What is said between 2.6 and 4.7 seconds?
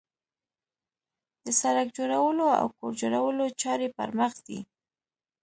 کور جوړولو چارې پرمخ ځي